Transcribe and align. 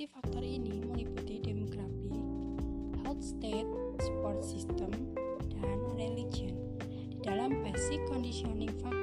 Kondisi 0.00 0.16
faktor 0.16 0.40
ini 0.40 0.80
meliputi 0.80 1.44
demografi, 1.44 2.16
health 3.04 3.20
state, 3.20 3.68
support 4.00 4.40
system, 4.40 4.88
dan 5.52 5.76
religion. 5.92 6.56
Di 7.12 7.20
dalam 7.20 7.60
basic 7.60 8.00
conditioning 8.08 8.72
factor 8.80 8.99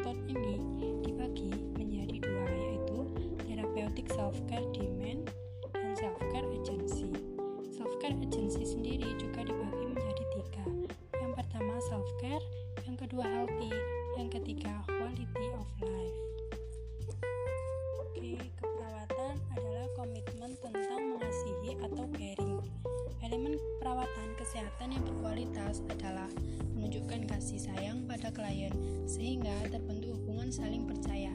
sayang 28.27 28.35
pada 28.35 28.43
klien 28.43 28.75
sehingga 29.07 29.55
terbentuk 29.71 30.19
hubungan 30.19 30.51
saling 30.51 30.83
percaya. 30.83 31.31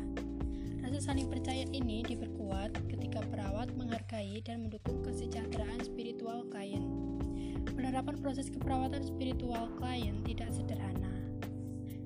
Rasa 0.84 1.00
saling 1.00 1.32
percaya 1.32 1.64
ini 1.72 2.04
diperkuat 2.04 2.76
ketika 2.84 3.24
perawat 3.32 3.72
menghargai 3.80 4.44
dan 4.44 4.68
mendukung 4.68 5.00
kesejahteraan 5.00 5.80
spiritual 5.80 6.44
klien. 6.52 6.84
Penerapan 7.72 8.20
proses 8.20 8.52
keperawatan 8.52 9.08
spiritual 9.08 9.72
klien 9.80 10.20
tidak 10.28 10.52
sederhana. 10.52 11.16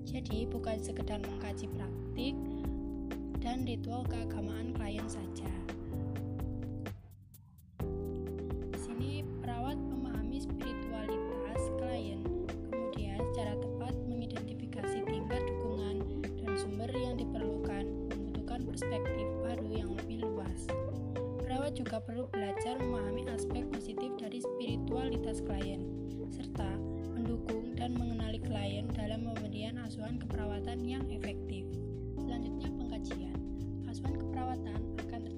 Jadi 0.06 0.46
bukan 0.46 0.78
sekedar 0.78 1.18
mengkaji 1.18 1.66
praktik 1.74 2.38
dan 3.42 3.66
ritual 3.66 4.06
keagamaan 4.06 4.70
klien 4.70 5.10
saja. 5.10 5.50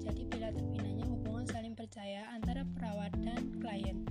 Terjadi 0.09 0.25
bila 0.33 0.49
terbinanya 0.49 1.05
hubungan 1.05 1.45
saling 1.45 1.77
percaya 1.77 2.25
antara 2.33 2.65
perawat 2.73 3.13
dan 3.21 3.53
klien. 3.61 4.01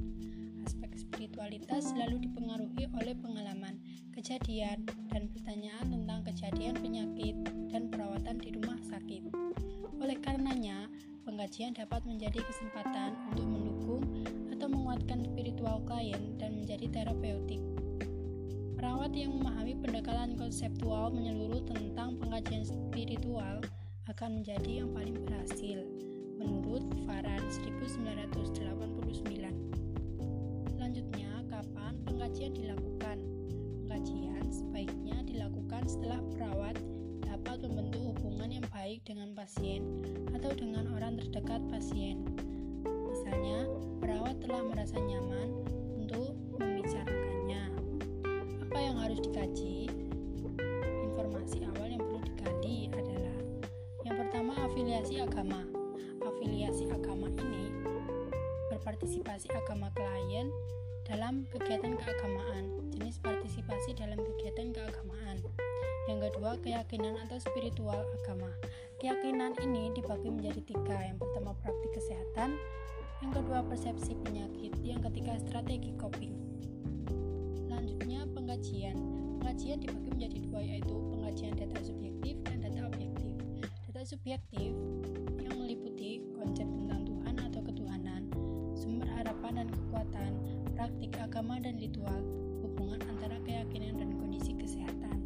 Aspek 0.63 0.95
spiritualitas 0.95 1.91
selalu 1.91 2.23
dipengaruhi 2.23 2.87
oleh 2.95 3.19
pengalaman, 3.19 3.83
kejadian, 4.15 4.87
dan 5.11 5.27
pertanyaan 5.35 5.91
tentang 5.91 6.23
kejadian 6.23 6.79
penyakit 6.79 7.35
dan 7.75 7.91
perawatan 7.91 8.39
di 8.39 8.55
rumah 8.55 8.79
sakit. 8.87 9.27
Oleh 9.99 10.15
karenanya, 10.23 10.87
pengkajian 11.27 11.75
dapat 11.75 12.07
menjadi 12.07 12.47
kesempatan 12.47 13.19
untuk 13.35 13.51
mendukung 13.51 14.03
atau 14.55 14.71
menguatkan 14.71 15.27
spiritual 15.27 15.83
klien 15.83 16.39
dan 16.39 16.63
menjadi 16.63 16.87
terapeutik. 16.95 17.59
Perawat 18.79 19.11
yang 19.19 19.35
memahami 19.35 19.75
pendekatan 19.83 20.39
konseptual 20.39 21.11
menyeluruh 21.11 21.67
tentang 21.67 22.15
pengkajian 22.23 22.63
spiritual 22.63 23.59
akan 24.09 24.41
menjadi 24.41 24.81
yang 24.81 24.91
paling 24.97 25.21
berhasil, 25.21 25.85
menurut 26.41 26.81
Faran 27.05 27.45
1989. 27.53 28.97
Selanjutnya, 30.73 31.29
kapan 31.53 31.93
pengkajian 32.09 32.57
dilakukan? 32.57 33.21
Pengkajian 33.85 34.45
sebaiknya 34.49 35.21
dilakukan 35.29 35.85
setelah 35.85 36.25
perawat 36.33 36.81
dapat 37.21 37.61
membentuk 37.69 38.01
hubungan 38.17 38.49
yang 38.49 38.67
baik 38.73 39.05
dengan 39.05 39.37
pasien 39.37 39.85
atau 40.33 40.57
dengan 40.57 40.89
orang 40.97 41.21
terdekat 41.21 41.61
pasien. 41.69 42.25
Misalnya, 42.89 43.69
perawat 44.01 44.41
telah 44.41 44.65
merasa 44.65 44.97
nyaman 44.97 45.53
untuk 46.01 46.33
membicarakannya. 46.57 47.77
Apa 48.65 48.79
yang 48.81 48.97
harus 48.97 49.21
dikaji? 49.21 49.78
Afiliasi 54.99 55.23
agama. 55.23 55.63
Afiliasi 56.27 56.85
agama 56.91 57.31
ini 57.39 57.71
berpartisipasi 58.67 59.47
agama 59.55 59.95
klien 59.95 60.51
dalam 61.07 61.47
kegiatan 61.55 61.95
keagamaan, 61.95 62.91
jenis 62.91 63.23
partisipasi 63.23 63.95
dalam 63.95 64.19
kegiatan 64.19 64.75
keagamaan. 64.75 65.39
Yang 66.11 66.19
kedua, 66.35 66.59
keyakinan 66.67 67.15
atau 67.15 67.39
spiritual 67.39 68.03
agama. 68.19 68.51
Keyakinan 68.99 69.55
ini 69.63 69.95
dibagi 69.95 70.35
menjadi 70.35 70.67
tiga. 70.67 70.99
Yang 71.07 71.23
pertama, 71.23 71.55
praktik 71.63 71.95
kesehatan. 71.95 72.59
Yang 73.23 73.33
kedua, 73.39 73.63
persepsi 73.71 74.19
penyakit. 74.27 74.83
Yang 74.83 75.15
ketiga, 75.15 75.39
strategi 75.47 75.95
coping. 75.95 76.35
Selanjutnya, 77.55 78.27
pengkajian. 78.35 78.99
Pengkajian 79.39 79.79
dibagi 79.79 80.11
menjadi 80.11 80.39
dua, 80.43 80.59
yaitu 80.59 80.95
pengkajian 81.15 81.55
data 81.55 81.79
subjektif 81.87 82.35
dan 82.51 82.67
data 82.67 82.88
subjektif 84.09 84.73
yang 85.37 85.53
meliputi 85.61 86.25
konsep 86.33 86.65
tentang 86.65 87.05
Tuhan 87.05 87.35
atau 87.45 87.61
ketuhanan, 87.61 88.25
sumber 88.73 89.05
harapan 89.05 89.61
dan 89.61 89.69
kekuatan, 89.69 90.33
praktik 90.73 91.13
agama 91.21 91.61
dan 91.61 91.77
ritual, 91.77 92.17
hubungan 92.65 93.05
antara 93.05 93.37
keyakinan 93.45 94.01
dan 94.01 94.17
kondisi 94.17 94.57
kesehatan. 94.57 95.21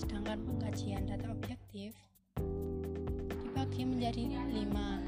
Sedangkan 0.00 0.40
pengkajian 0.48 1.04
data 1.04 1.28
objektif 1.28 1.92
dibagi 3.36 3.84
menjadi 3.84 4.40
lima. 4.48 5.04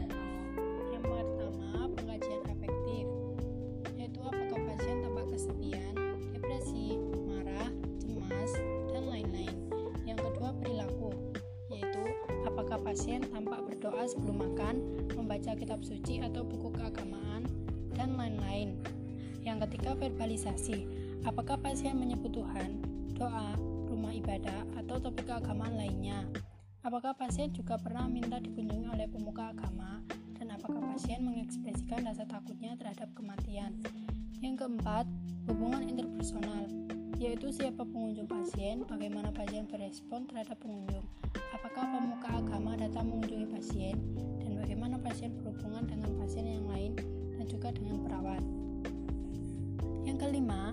Yang 0.92 1.04
pertama, 1.08 1.88
pengkajian 1.96 2.42
berdoa 13.90 14.06
sebelum 14.06 14.38
makan, 14.38 14.76
membaca 15.18 15.50
kitab 15.58 15.82
suci 15.82 16.22
atau 16.22 16.46
buku 16.46 16.70
keagamaan, 16.78 17.42
dan 17.98 18.14
lain-lain. 18.14 18.78
Yang 19.42 19.66
ketiga, 19.66 19.98
verbalisasi, 19.98 20.86
apakah 21.26 21.58
pasien 21.58 21.98
menyebut 21.98 22.30
Tuhan, 22.30 22.78
doa, 23.18 23.58
rumah 23.90 24.14
ibadah, 24.14 24.62
atau 24.78 25.02
topik 25.02 25.26
keagamaan 25.26 25.74
lainnya. 25.74 26.22
Apakah 26.86 27.18
pasien 27.18 27.50
juga 27.50 27.82
pernah 27.82 28.06
minta 28.06 28.38
dikunjungi 28.38 28.86
oleh 28.94 29.10
pemuka 29.10 29.50
agama, 29.50 30.06
dan 30.38 30.54
apakah 30.54 30.86
pasien 30.94 31.26
mengekspresikan 31.26 32.06
rasa 32.06 32.22
takutnya 32.30 32.78
terhadap 32.78 33.10
kematian. 33.18 33.74
Yang 34.38 34.54
keempat, 34.62 35.10
hubungan 35.50 35.82
interpersonal, 35.90 36.70
yaitu 37.20 37.52
siapa 37.52 37.84
pengunjung 37.84 38.24
pasien, 38.24 38.80
bagaimana 38.88 39.28
pasien 39.28 39.68
berespon 39.68 40.24
terhadap 40.24 40.56
pengunjung, 40.56 41.04
apakah 41.52 41.84
pemuka 41.84 42.32
agama 42.32 42.72
datang 42.80 43.12
mengunjungi 43.12 43.44
pasien, 43.52 44.00
dan 44.40 44.56
bagaimana 44.56 44.96
pasien 44.96 45.36
berhubungan 45.36 45.84
dengan 45.84 46.16
pasien 46.16 46.48
yang 46.48 46.64
lain 46.72 46.96
dan 47.36 47.44
juga 47.44 47.76
dengan 47.76 48.00
perawat. 48.00 48.40
Yang 50.08 50.16
kelima, 50.16 50.72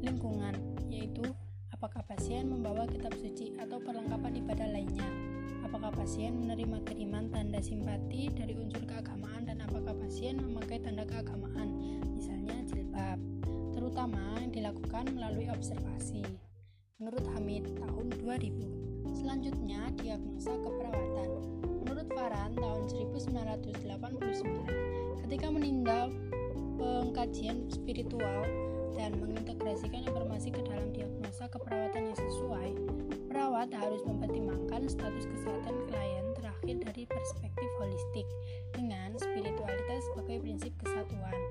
lingkungan, 0.00 0.56
yaitu 0.88 1.28
apakah 1.68 2.00
pasien 2.08 2.48
membawa 2.48 2.88
kitab 2.88 3.12
suci 3.20 3.52
atau 3.60 3.76
perlengkapan 3.76 4.40
ibadah 4.40 4.68
lainnya. 4.72 5.04
Apakah 5.68 5.92
pasien 5.92 6.32
menerima 6.40 6.80
kiriman 6.88 7.28
tanda 7.28 7.60
simpati 7.60 8.32
dari 8.32 8.56
unsur 8.56 8.88
keagamaan 8.88 9.44
dan 9.44 9.60
apakah 9.60 9.92
pasien 10.00 10.40
memakai 10.40 10.80
tanda 10.80 11.04
keagamaan, 11.04 12.00
misalnya 12.16 12.56
jilbab, 12.72 13.20
terutama 14.04 14.36
yang 14.36 14.52
dilakukan 14.52 15.16
melalui 15.16 15.48
observasi. 15.48 16.20
Menurut 17.00 17.24
Hamid 17.32 17.64
tahun 17.80 18.12
2000. 18.20 19.16
Selanjutnya, 19.16 19.80
diagnosa 19.96 20.52
keperawatan. 20.60 21.30
Menurut 21.80 22.12
Farhan 22.12 22.52
tahun 22.52 22.84
1989, 22.84 25.24
ketika 25.24 25.46
menindak 25.48 26.12
pengkajian 26.76 27.64
spiritual, 27.72 28.44
dan 28.92 29.16
mengintegrasikan 29.24 30.04
informasi 30.04 30.52
ke 30.52 30.60
dalam 30.68 30.92
diagnosa 30.92 31.48
keperawatan 31.48 32.12
yang 32.12 32.18
sesuai, 32.28 32.76
perawat 33.32 33.72
harus 33.72 34.04
mempertimbangkan 34.04 34.84
status 34.84 35.24
kesehatan 35.32 35.80
klien 35.88 36.28
terakhir 36.36 36.76
dari 36.92 37.08
perspektif 37.08 37.70
holistik 37.80 38.28
dengan 38.76 39.16
spiritualitas 39.16 40.04
sebagai 40.12 40.44
prinsip 40.44 40.76
kesatuan. 40.76 41.43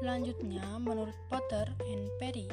Selanjutnya, 0.00 0.64
menurut 0.80 1.12
Potter 1.28 1.68
and 1.84 2.08
Perry, 2.16 2.48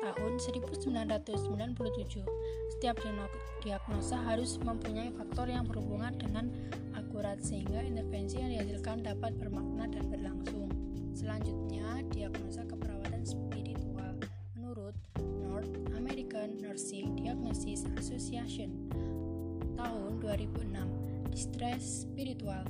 tahun 0.00 0.40
1997, 0.40 2.24
setiap 2.72 2.96
diagnosa 3.60 4.16
harus 4.24 4.56
mempunyai 4.56 5.12
faktor 5.12 5.52
yang 5.52 5.68
berhubungan 5.68 6.16
dengan 6.16 6.48
akurat 6.96 7.36
sehingga 7.44 7.84
intervensi 7.84 8.40
yang 8.40 8.56
dihasilkan 8.56 9.04
dapat 9.04 9.36
bermakna 9.36 9.84
dan 9.84 10.08
berlangsung. 10.08 10.72
Selanjutnya, 11.12 12.08
diagnosa 12.08 12.64
keperawatan 12.64 13.20
spiritual 13.20 14.16
menurut 14.56 14.96
North 15.44 15.76
American 15.92 16.56
Nursing 16.56 17.20
Diagnosis 17.20 17.84
Association 18.00 18.88
tahun 19.76 20.24
2006, 20.24 21.36
distress 21.36 22.08
spiritual 22.08 22.64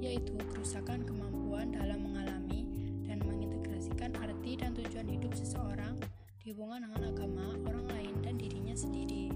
yaitu 0.00 0.34
kerusakan 0.50 1.04
kemampuan 1.04 1.76
dalam 1.76 2.11
arti 4.42 4.58
dan 4.58 4.74
tujuan 4.74 5.06
hidup 5.06 5.30
seseorang 5.38 5.94
dihubungkan 6.42 6.82
dengan 6.82 7.14
agama, 7.14 7.54
orang 7.62 7.86
lain, 7.94 8.10
dan 8.26 8.34
dirinya 8.34 8.74
sendiri. 8.74 9.30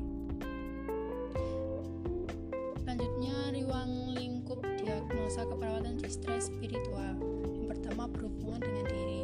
Selanjutnya, 2.83 3.55
ruang 3.55 4.19
lingkup 4.19 4.67
diagnosa 4.83 5.47
keperawatan 5.47 6.03
distress 6.03 6.51
spiritual. 6.51 7.23
Yang 7.55 7.79
pertama 7.79 8.11
berhubungan 8.11 8.67
dengan 8.67 8.85
diri, 8.91 9.21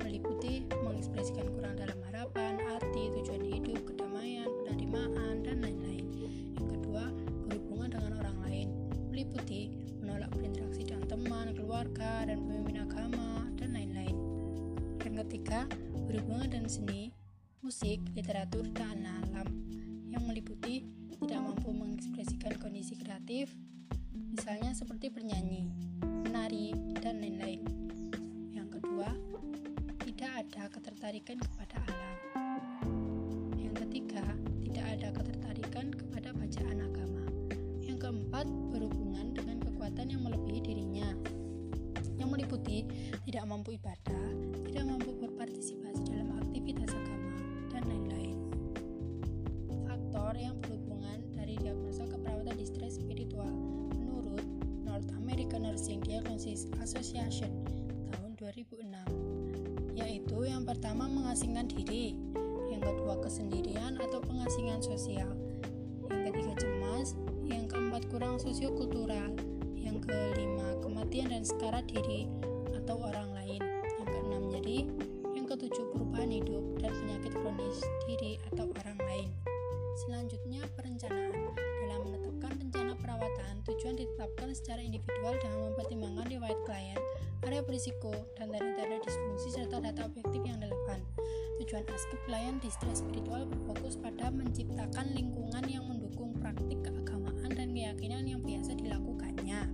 meliputi 0.00 0.64
mengekspresikan 0.80 1.44
kurang 1.52 1.76
dalam 1.76 2.00
harapan, 2.08 2.56
arti, 2.80 3.12
tujuan 3.20 3.44
hidup, 3.44 3.84
kedamaian, 3.84 4.48
penerimaan, 4.64 5.44
dan 5.44 5.60
lain-lain. 5.60 6.08
Yang 6.56 6.68
kedua, 6.80 7.04
berhubungan 7.52 7.92
dengan 7.92 8.12
orang 8.24 8.38
lain, 8.48 8.68
meliputi 9.12 9.76
menolak 10.00 10.32
berinteraksi 10.32 10.88
dengan 10.88 11.04
teman, 11.04 11.52
keluarga, 11.52 12.24
dan 12.24 12.40
pemimpin 12.48 12.80
agama, 12.80 13.44
dan 13.60 13.76
lain-lain. 13.76 14.27
Ketiga, 15.18 15.66
berhubungan 16.06 16.46
dengan 16.46 16.70
seni, 16.70 17.10
musik, 17.58 17.98
literatur, 18.14 18.70
dan 18.70 19.02
alam 19.02 19.50
yang 20.06 20.22
meliputi 20.22 20.86
tidak 21.18 21.42
mampu 21.42 21.74
mengekspresikan 21.74 22.54
kondisi 22.62 22.94
kreatif, 22.94 23.50
misalnya 24.14 24.70
seperti 24.78 25.10
bernyanyi, 25.10 25.66
menari, 26.22 26.70
dan 27.02 27.18
lain-lain. 27.18 27.66
Yang 28.54 28.78
kedua, 28.78 29.10
tidak 30.06 30.30
ada 30.38 30.62
ketertarikan 30.70 31.42
kepada 31.42 31.76
alam. 31.90 32.16
Yang 33.58 33.74
ketiga, 33.84 34.22
tidak 34.70 34.86
ada 34.86 35.08
ketertarikan 35.18 35.86
kepada 35.98 36.30
bacaan 36.30 36.78
agama. 36.78 37.26
Yang 37.82 37.98
keempat, 38.06 38.46
berhubungan 38.70 39.34
dengan 39.34 39.58
kekuatan 39.66 40.14
yang 40.14 40.22
melebihi 40.22 40.60
dirinya, 40.62 41.10
yang 42.16 42.30
meliputi 42.32 42.86
tidak 43.26 43.44
mampu 43.44 43.76
ibadah, 43.76 44.07
Diagnosis 56.58 56.74
Association 56.82 57.52
tahun 58.10 58.34
2006 58.34 59.94
yaitu 59.94 60.38
yang 60.42 60.66
pertama 60.66 61.06
mengasingkan 61.06 61.70
diri 61.70 62.18
yang 62.66 62.82
kedua 62.82 63.14
kesendirian 63.22 63.94
atau 64.02 64.18
pengasingan 64.18 64.82
sosial 64.82 65.30
yang 66.10 66.22
ketiga 66.26 66.58
cemas 66.58 67.14
yang 67.46 67.70
keempat 67.70 68.10
kurang 68.10 68.42
sosiokultural 68.42 69.30
yang 69.78 70.02
kelima 70.02 70.74
kematian 70.82 71.30
dan 71.30 71.46
sekarat 71.46 71.86
diri 71.86 72.26
atau 72.74 73.06
orang 73.06 73.27
dengan 85.42 85.70
mempertimbangkan 85.70 86.26
riwayat 86.28 86.58
klien, 86.66 87.00
area 87.46 87.62
berisiko, 87.62 88.12
dan 88.36 88.50
tanda-tanda 88.50 88.98
disfungsi 89.02 89.48
serta 89.54 89.78
data 89.78 90.06
objektif 90.06 90.42
yang 90.42 90.58
relevan. 90.58 91.00
Tujuan 91.62 91.84
askep 91.90 92.20
klien 92.26 92.54
di 92.62 92.70
stres 92.70 93.02
spiritual 93.02 93.46
berfokus 93.46 93.98
pada 93.98 94.30
menciptakan 94.30 95.06
lingkungan 95.14 95.64
yang 95.66 95.84
mendukung 95.86 96.34
praktik 96.38 96.78
keagamaan 96.82 97.50
dan 97.50 97.74
keyakinan 97.74 98.24
yang 98.26 98.40
biasa 98.42 98.74
dilakukannya. 98.78 99.66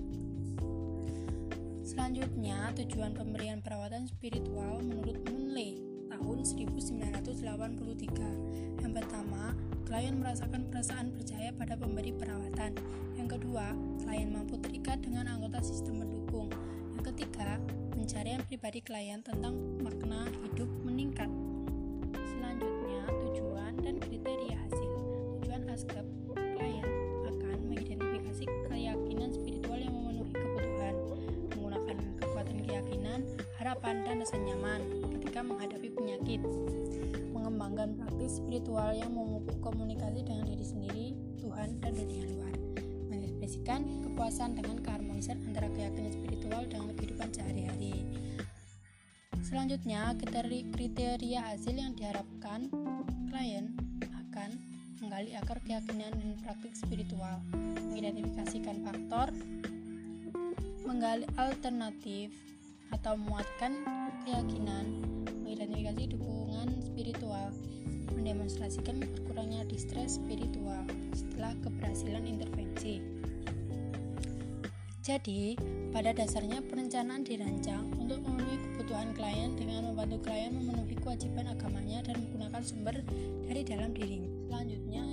Selanjutnya, 1.85 2.73
tujuan 2.81 3.13
pemberian 3.13 3.61
perawatan 3.61 4.09
spiritual 4.09 4.81
menurut 4.81 5.21
Munley 5.29 5.77
tahun 6.09 6.39
1983. 6.43 8.81
Yang 8.81 8.93
pertama, 8.97 9.53
klien 9.85 10.17
merasakan 10.17 10.65
perasaan 10.73 11.13
percaya 11.13 11.53
pada 11.53 11.77
pemberi 11.77 12.11
perawatan. 12.17 12.73
Yang 13.21 13.39
kedua, 13.39 13.77
klien 14.01 14.33
mampu 14.33 14.57
terikat 14.57 15.05
dengan 15.05 15.29
anggota 15.29 15.61
sistem 15.61 16.01
pendukung. 16.01 16.49
Yang 16.97 17.13
ketiga, 17.13 17.61
pencarian 17.93 18.41
pribadi 18.49 18.81
klien 18.81 19.21
tentang 19.21 19.55
makna 19.85 20.25
hidup 20.41 20.67
meningkat. 20.83 21.29
Selanjutnya, 22.17 23.05
tujuan 23.29 23.73
dan 23.85 24.01
kriteria 24.01 24.57
hasil. 24.57 24.93
Tujuan 25.45 25.69
ASKEP 25.69 26.07
klien 26.33 26.89
akan 27.29 27.59
mengidentifikasi 27.69 28.45
keyakinan 28.73 29.31
spiritual 29.37 29.79
yang 29.79 29.93
memenuhi 29.93 30.33
kebutuhan, 30.33 30.95
menggunakan 31.53 31.97
kekuatan 32.25 32.57
keyakinan, 32.65 33.21
harapan, 33.61 34.01
dan 34.09 34.25
rasa 34.25 34.41
nyaman 34.41 34.64
mengembangkan 37.45 38.01
praktis 38.01 38.41
spiritual 38.41 38.97
yang 38.97 39.13
memupuk 39.13 39.61
komunikasi 39.61 40.25
dengan 40.25 40.49
diri 40.49 40.65
sendiri, 40.65 41.07
Tuhan, 41.45 41.77
dan 41.85 41.93
dunia 41.93 42.25
luar 42.33 42.57
mengekspresikan 43.13 43.85
kepuasan 44.01 44.57
dengan 44.57 44.81
keharmonisan 44.81 45.37
antara 45.45 45.69
keyakinan 45.77 46.09
spiritual 46.17 46.65
dengan 46.65 46.97
kehidupan 46.97 47.29
sehari-hari. 47.37 48.09
Selanjutnya, 49.45 50.17
kriteria 50.73 51.53
hasil 51.53 51.77
yang 51.77 51.93
diharapkan 51.93 52.73
klien 53.29 53.77
akan 54.09 54.57
menggali 55.05 55.37
akar 55.37 55.61
keyakinan 55.69 56.17
dan 56.17 56.41
praktik 56.41 56.73
spiritual, 56.73 57.45
mengidentifikasikan 57.93 58.81
faktor, 58.89 59.29
menggali 60.89 61.29
alternatif 61.37 62.33
atau 62.93 63.17
muatkan 63.17 63.81
keyakinan, 64.27 65.01
mengidentifikasi 65.45 66.17
dukungan 66.19 66.69
spiritual, 66.85 67.49
mendemonstrasikan 68.13 69.01
berkurangnya 69.01 69.65
distress 69.69 70.21
spiritual 70.21 70.85
setelah 71.15 71.55
keberhasilan 71.65 72.25
intervensi. 72.29 73.01
Jadi, 75.05 75.53
pada 75.93 76.17
dasarnya 76.17 76.65
perencanaan 76.65 77.29
dirancang 77.29 77.93
untuk 78.01 78.25
memenuhi 78.25 78.57
kebutuhan 78.57 79.13
klien 79.13 79.53
dengan 79.53 79.93
membantu 79.93 80.25
klien 80.25 80.57
memenuhi 80.57 80.97
kewajiban 80.97 81.45
agamanya 81.45 82.01
dan 82.09 82.25
menggunakan 82.25 82.65
sumber 82.65 82.97
dari 83.45 83.63
dalam 83.69 83.93
dirinya. 83.93 84.33
Selanjutnya, 84.49 85.05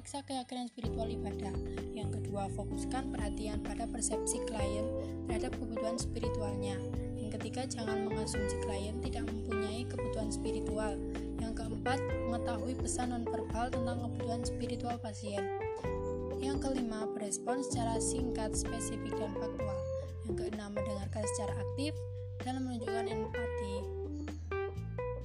periksa 0.00 0.24
keyakinan 0.24 0.64
spiritual 0.72 1.12
ibadah. 1.12 1.52
Yang 1.92 2.16
kedua, 2.16 2.48
fokuskan 2.56 3.12
perhatian 3.12 3.60
pada 3.60 3.84
persepsi 3.84 4.40
klien 4.48 4.88
terhadap 5.28 5.52
kebutuhan 5.60 6.00
spiritualnya. 6.00 6.80
Yang 7.20 7.36
ketiga, 7.36 7.68
jangan 7.68 8.08
mengasumsi 8.08 8.56
klien 8.64 8.96
tidak 9.04 9.28
mempunyai 9.28 9.84
kebutuhan 9.84 10.32
spiritual 10.32 10.96
yang 11.44 11.52
keempat, 11.52 12.00
mengetahui 12.32 12.80
pesan 12.80 13.12
nonverbal 13.12 13.68
tentang 13.68 14.00
kebutuhan 14.08 14.40
spiritual 14.40 14.96
pasien. 15.04 15.44
Yang 16.40 16.64
kelima, 16.64 17.04
berespon 17.04 17.60
secara 17.60 18.00
singkat, 18.00 18.56
spesifik, 18.56 19.12
dan 19.20 19.36
faktual. 19.36 19.78
Yang 20.24 20.48
keenam, 20.48 20.80
mendengarkan 20.80 21.28
secara 21.36 21.52
aktif 21.60 21.92
dan 22.40 22.56
menunjukkan 22.56 23.04
empati. 23.04 23.76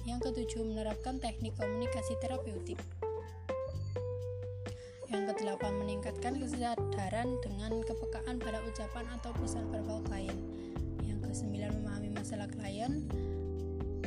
Yang 0.04 0.20
ketujuh, 0.20 0.68
menerapkan 0.68 1.16
teknik 1.16 1.56
komunikasi 1.56 2.12
terapeutik. 2.20 2.76
Yang 5.06 5.22
kedelapan, 5.34 5.72
meningkatkan 5.78 6.34
kesadaran 6.42 7.38
dengan 7.42 7.78
kepekaan 7.82 8.42
pada 8.42 8.58
ucapan 8.66 9.04
atau 9.18 9.30
pesan 9.38 9.70
verbal 9.70 10.02
klien. 10.06 10.38
Yang 11.06 11.30
kesembilan, 11.30 11.70
memahami 11.82 12.10
masalah 12.14 12.50
klien. 12.50 13.06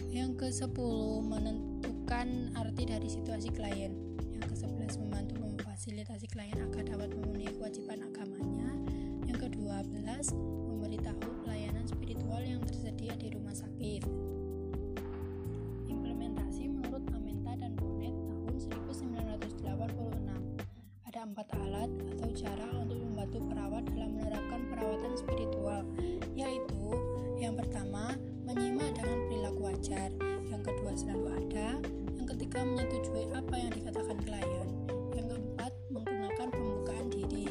Yang 0.10 0.32
ke-10 0.42 1.00
menentukan 1.24 2.28
arti 2.58 2.84
dari 2.84 3.08
situasi 3.08 3.50
klien. 3.56 3.96
Yang 4.36 4.56
ke-11 4.56 4.94
membantu 5.00 5.36
memfasilitasi 5.40 6.28
klien 6.28 6.58
agar 6.60 6.84
dapat 6.84 7.16
memenuhi 7.16 7.52
kewajiban 7.56 8.04
agamanya. 8.04 8.70
Yang 9.30 9.48
ke-12 9.48 10.36
kuliah 13.10 13.26
di 13.26 13.34
rumah 13.34 13.58
sakit. 13.58 14.19
Empat 21.30 21.46
alat 21.62 21.92
atau 22.18 22.30
cara 22.34 22.68
untuk 22.74 22.98
membantu 22.98 23.38
perawat 23.54 23.86
dalam 23.94 24.18
menerapkan 24.18 24.62
perawatan 24.66 25.14
spiritual, 25.14 25.86
yaitu 26.34 26.82
yang 27.38 27.54
pertama 27.54 28.18
menyimak 28.50 28.98
dengan 28.98 29.20
perilaku 29.30 29.62
wajar, 29.70 30.10
yang 30.50 30.62
kedua 30.66 30.92
selalu 30.98 31.28
ada, 31.46 31.78
yang 32.18 32.28
ketiga 32.34 32.66
menyetujui 32.66 33.30
apa 33.38 33.56
yang 33.62 33.70
dikatakan 33.70 34.18
klien, 34.26 34.70
yang 35.14 35.28
keempat 35.30 35.72
menggunakan 35.94 36.48
pembukaan 36.50 37.08
diri. 37.14 37.48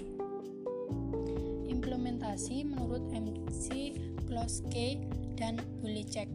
Implementasi 1.71 2.67
menurut 2.67 3.07
MC 3.15 3.95
Kloske 4.27 5.07
dan 5.39 5.63
Bulicek 5.79 6.27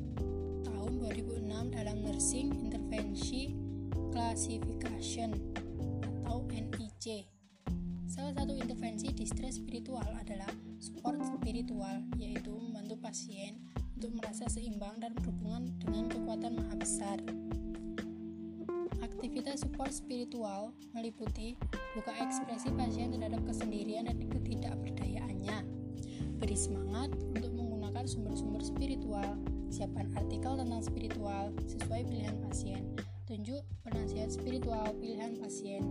tahun 0.63 0.91
2006 0.95 1.75
dalam 1.75 1.95
Nursing 2.07 2.55
Intervention 2.63 3.51
Classification 4.15 5.35
atau 6.23 6.47
NIC. 6.47 7.32
Intervensi 8.63 9.11
distress 9.11 9.59
spiritual 9.59 10.07
adalah 10.15 10.47
support 10.79 11.19
spiritual, 11.19 11.99
yaitu 12.15 12.55
membantu 12.55 12.95
pasien 13.03 13.59
untuk 13.99 14.15
merasa 14.15 14.47
seimbang 14.47 15.03
dan 15.03 15.11
berhubungan 15.19 15.67
dengan 15.83 16.07
kekuatan 16.07 16.55
maha 16.55 16.75
besar. 16.79 17.19
Aktivitas 19.03 19.67
support 19.67 19.91
spiritual 19.91 20.71
meliputi 20.95 21.59
buka 21.91 22.15
ekspresi 22.23 22.71
pasien 22.71 23.11
terhadap 23.11 23.43
kesendirian 23.43 24.07
dan 24.07 24.23
ketidakberdayaannya, 24.31 25.67
beri 26.39 26.55
semangat 26.55 27.11
untuk 27.35 27.51
menggunakan 27.51 28.07
sumber-sumber 28.07 28.63
spiritual, 28.63 29.35
siapkan 29.67 30.07
artikel 30.15 30.55
tentang 30.55 30.79
spiritual 30.79 31.51
sesuai 31.67 32.07
pilihan 32.07 32.39
pasien, 32.47 32.95
tunjuk 33.27 33.59
penasihat 33.83 34.31
spiritual 34.31 34.87
pilihan 35.03 35.35
pasien, 35.43 35.83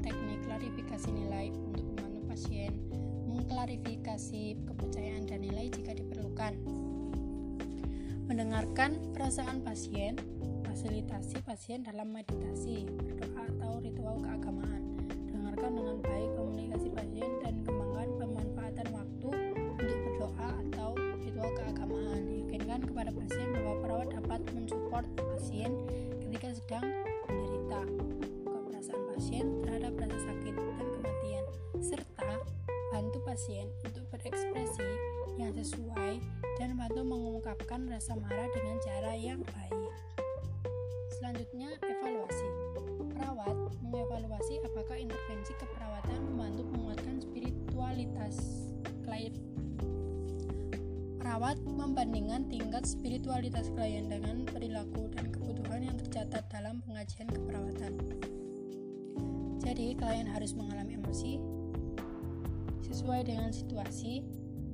teknik 0.00 0.40
klarifikasi 0.44 1.08
nilai 1.12 1.52
untuk 1.52 1.84
membantu 1.94 2.20
pasien, 2.28 2.72
mengklarifikasi 3.28 4.56
kepercayaan 4.66 5.24
dan 5.28 5.40
nilai 5.44 5.68
jika 5.68 5.94
diperlukan 5.96 6.56
mendengarkan 8.30 8.94
perasaan 9.10 9.58
pasien, 9.66 10.14
fasilitasi 10.62 11.42
pasien 11.42 11.82
dalam 11.82 12.14
meditasi, 12.14 12.86
berdoa 12.86 13.42
atau 13.42 13.82
ritual 13.82 14.22
keagamaan. 14.22 14.94
Dengarkan 15.34 15.74
dengan 15.74 15.98
baik 15.98 16.30
komunikasi 16.38 16.94
pasien 16.94 17.26
dan 17.42 17.58
kembangkan 17.66 18.06
pemanfaatan 18.22 18.86
waktu 18.94 19.28
untuk 19.82 19.98
berdoa 20.06 20.48
atau 20.62 20.94
ritual 21.26 21.50
keagamaan. 21.58 22.22
Yakinkan 22.46 22.86
kepada 22.86 23.10
pasien 23.10 23.50
bahwa 23.50 23.74
perawat 23.82 24.08
dapat 24.14 24.40
mensupport 24.54 25.06
pasien 25.34 25.74
ketika 26.22 26.54
sedang 26.54 26.86
pasien 33.30 33.70
untuk 33.86 34.02
berekspresi 34.10 34.90
yang 35.38 35.54
sesuai 35.54 36.18
dan 36.58 36.74
bantu 36.74 37.06
mengungkapkan 37.06 37.86
rasa 37.86 38.18
marah 38.18 38.50
dengan 38.50 38.74
cara 38.82 39.14
yang 39.14 39.38
baik. 39.46 39.86
Selanjutnya, 41.14 41.70
evaluasi. 41.78 42.48
Perawat 43.14 43.54
mengevaluasi 43.86 44.58
apakah 44.66 44.98
intervensi 44.98 45.54
keperawatan 45.62 46.18
membantu 46.26 46.66
menguatkan 46.74 47.22
spiritualitas 47.22 48.34
klien. 49.06 49.38
Perawat 51.22 51.62
membandingkan 51.62 52.50
tingkat 52.50 52.82
spiritualitas 52.82 53.70
klien 53.78 54.10
dengan 54.10 54.42
perilaku 54.42 55.06
dan 55.14 55.30
kebutuhan 55.30 55.86
yang 55.86 55.94
tercatat 56.02 56.50
dalam 56.50 56.82
pengajian 56.82 57.30
keperawatan. 57.30 57.94
Jadi, 59.62 59.94
klien 59.94 60.26
harus 60.26 60.50
mengalami 60.58 60.98
emosi 60.98 61.59
sesuai 63.00 63.32
dengan 63.32 63.48
situasi 63.48 64.20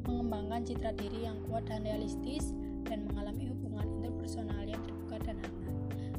mengembangkan 0.03 0.67
citra 0.67 0.91
diri 0.99 1.31
yang 1.31 1.39
kuat 1.47 1.63
dan 1.71 1.87
realistis, 1.87 2.59
dan 2.83 3.07
mengalami 3.07 3.55
hubungan 3.55 3.87
interpersonal 4.03 4.67
yang 4.67 4.83
terbuka 4.83 5.23
dan 5.23 5.39
hangat. 5.47 5.75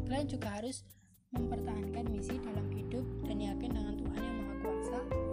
Kalian 0.07 0.27
juga 0.31 0.47
harus 0.55 0.87
mempertahankan 1.35 2.07
misi 2.07 2.39
dalam 2.39 2.71
hidup 2.71 3.03
dan 3.27 3.43
yakin 3.43 3.75
dengan 3.75 3.95
Tuhan 3.99 4.21
yang 4.23 4.35
Maha 4.39 4.55
Kuasa 4.63 5.26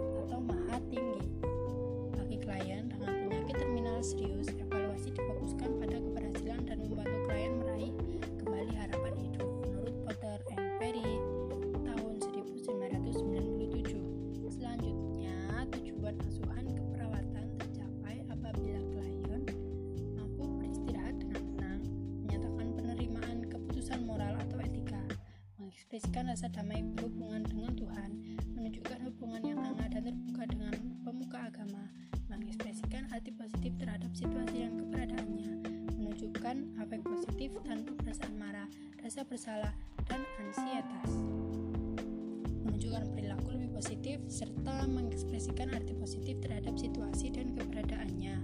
mengekspresikan 25.95 26.27
rasa 26.27 26.51
damai 26.51 26.83
berhubungan 26.91 27.39
dengan 27.47 27.71
Tuhan, 27.71 28.11
menunjukkan 28.51 28.99
hubungan 29.07 29.41
yang 29.47 29.59
hangat 29.63 29.95
dan 29.95 30.03
terbuka 30.03 30.43
dengan 30.43 30.75
pemuka 31.07 31.39
agama, 31.47 31.87
mengekspresikan 32.27 33.07
arti 33.15 33.31
positif 33.31 33.71
terhadap 33.79 34.11
situasi 34.11 34.67
dan 34.67 34.75
keberadaannya, 34.75 35.51
menunjukkan 35.95 36.55
afek 36.83 36.99
positif 36.99 37.55
tanpa 37.63 37.95
perasaan 37.95 38.35
marah, 38.35 38.67
rasa 38.99 39.23
bersalah, 39.23 39.71
dan 40.11 40.19
ansietas 40.43 41.15
menunjukkan 42.67 43.15
perilaku 43.15 43.55
lebih 43.55 43.79
positif 43.79 44.19
serta 44.27 44.91
mengekspresikan 44.91 45.71
arti 45.71 45.95
positif 45.95 46.43
terhadap 46.43 46.75
situasi 46.75 47.31
dan 47.31 47.55
keberadaannya. 47.55 48.35